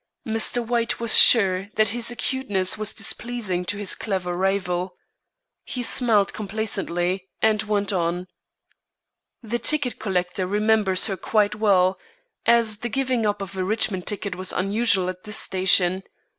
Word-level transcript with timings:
Mr. 0.25 0.65
White 0.65 0.99
was 0.99 1.15
sure 1.15 1.69
that 1.75 1.89
his 1.89 2.09
acuteness 2.09 2.75
was 2.75 2.91
displeasing 2.91 3.63
to 3.63 3.77
his 3.77 3.93
clever 3.93 4.35
rival. 4.35 4.95
He 5.63 5.83
smiled 5.83 6.33
complacently, 6.33 7.27
and 7.39 7.61
went 7.61 7.93
on: 7.93 8.25
"The 9.43 9.59
ticket 9.59 9.99
collector 9.99 10.47
remembers 10.47 11.05
her 11.05 11.17
quite 11.17 11.53
well, 11.53 11.99
as 12.47 12.77
the 12.77 12.89
giving 12.89 13.27
up 13.27 13.43
of 13.43 13.55
a 13.55 13.63
Richmond 13.63 14.07
ticket 14.07 14.35
was 14.35 14.51
unusual 14.51 15.07
at 15.07 15.23
this 15.23 15.37
station. 15.37 16.01